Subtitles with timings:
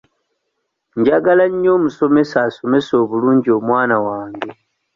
[0.97, 4.49] Njagala nnyo omusomesa asomesa obulungi omwana wange.